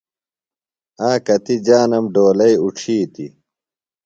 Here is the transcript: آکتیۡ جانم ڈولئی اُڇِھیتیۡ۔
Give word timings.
آکتیۡ 1.11 1.59
جانم 1.65 2.05
ڈولئی 2.13 2.53
اُڇِھیتیۡ۔ 2.63 3.31